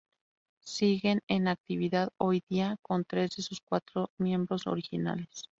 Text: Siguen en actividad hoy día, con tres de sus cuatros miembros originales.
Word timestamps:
Siguen 0.65 1.21
en 1.27 1.47
actividad 1.47 2.09
hoy 2.17 2.41
día, 2.49 2.77
con 2.81 3.05
tres 3.05 3.35
de 3.35 3.43
sus 3.43 3.61
cuatros 3.61 4.09
miembros 4.17 4.65
originales. 4.65 5.43